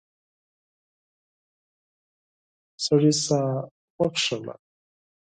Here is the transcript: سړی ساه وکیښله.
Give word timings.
سړی 2.85 3.13
ساه 3.25 3.49
وکیښله. 3.99 4.55